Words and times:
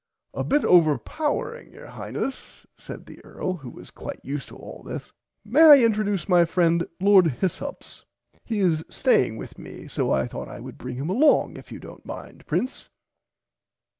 A 0.33 0.43
bit 0.43 0.65
over 0.65 0.97
powering 0.97 1.71
your 1.71 1.85
Highness 1.85 2.65
said 2.75 3.05
the 3.05 3.23
earl 3.23 3.55
who 3.57 3.69
was 3.69 3.91
quite 3.91 4.19
used 4.23 4.49
to 4.49 4.57
all 4.57 4.81
this 4.81 5.13
may 5.45 5.61
I 5.61 5.77
introduce 5.83 6.27
my 6.27 6.43
friend 6.43 6.83
Lord 6.99 7.27
Hyssops 7.27 8.03
he 8.43 8.61
is 8.61 8.83
staying 8.89 9.37
with 9.37 9.59
me 9.59 9.87
so 9.87 10.11
I 10.11 10.25
thought 10.25 10.47
I 10.49 10.59
would 10.59 10.79
bring 10.79 10.95
him 10.95 11.11
along 11.11 11.55
if 11.55 11.71
you 11.71 11.79
dont 11.79 12.03
mind 12.03 12.47
Prince. 12.47 12.89